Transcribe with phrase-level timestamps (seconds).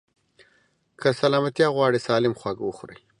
[1.01, 2.97] که سلامتيا غواړئ، سالم خواړه وخورئ.